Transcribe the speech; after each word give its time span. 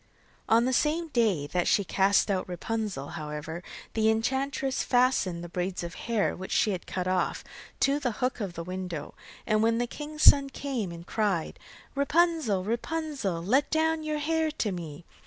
On 0.49 0.65
the 0.65 0.73
same 0.73 1.09
day 1.09 1.45
that 1.45 1.67
she 1.67 1.83
cast 1.83 2.31
out 2.31 2.49
Rapunzel, 2.49 3.09
however, 3.09 3.61
the 3.93 4.09
enchantress 4.09 4.81
fastened 4.81 5.43
the 5.43 5.47
braids 5.47 5.83
of 5.83 5.93
hair, 5.93 6.35
which 6.35 6.51
she 6.51 6.71
had 6.71 6.87
cut 6.87 7.07
off, 7.07 7.43
to 7.81 7.99
the 7.99 8.13
hook 8.13 8.39
of 8.39 8.53
the 8.53 8.63
window, 8.63 9.13
and 9.45 9.61
when 9.61 9.77
the 9.77 9.85
king's 9.85 10.23
son 10.23 10.49
came 10.49 10.91
and 10.91 11.05
cried: 11.05 11.59
'Rapunzel, 11.93 12.63
Rapunzel, 12.63 13.43
Let 13.43 13.69
down 13.69 14.01
your 14.01 14.17
hair 14.17 14.49
to 14.49 14.71
me. 14.71 15.05